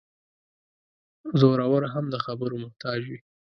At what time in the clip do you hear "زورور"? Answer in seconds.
1.39-1.83